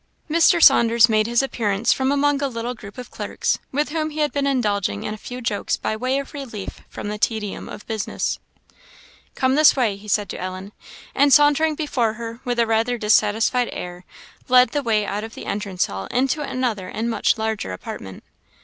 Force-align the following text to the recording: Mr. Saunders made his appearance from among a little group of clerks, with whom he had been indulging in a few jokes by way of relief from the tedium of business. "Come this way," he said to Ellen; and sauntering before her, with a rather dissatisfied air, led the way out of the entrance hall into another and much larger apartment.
Mr. 0.27 0.59
Saunders 0.63 1.07
made 1.09 1.27
his 1.27 1.43
appearance 1.43 1.93
from 1.93 2.11
among 2.11 2.41
a 2.41 2.47
little 2.47 2.73
group 2.73 2.97
of 2.97 3.11
clerks, 3.11 3.59
with 3.71 3.89
whom 3.89 4.09
he 4.09 4.21
had 4.21 4.31
been 4.31 4.47
indulging 4.47 5.03
in 5.03 5.13
a 5.13 5.15
few 5.15 5.41
jokes 5.41 5.77
by 5.77 5.95
way 5.95 6.17
of 6.17 6.33
relief 6.33 6.79
from 6.89 7.07
the 7.07 7.19
tedium 7.19 7.69
of 7.69 7.85
business. 7.85 8.39
"Come 9.35 9.53
this 9.53 9.75
way," 9.75 9.97
he 9.97 10.07
said 10.07 10.27
to 10.29 10.41
Ellen; 10.41 10.71
and 11.13 11.31
sauntering 11.31 11.75
before 11.75 12.13
her, 12.13 12.39
with 12.43 12.57
a 12.57 12.65
rather 12.65 12.97
dissatisfied 12.97 13.69
air, 13.71 14.03
led 14.47 14.69
the 14.71 14.81
way 14.81 15.05
out 15.05 15.23
of 15.23 15.35
the 15.35 15.45
entrance 15.45 15.85
hall 15.85 16.07
into 16.07 16.41
another 16.41 16.87
and 16.87 17.07
much 17.07 17.37
larger 17.37 17.71
apartment. 17.71 18.23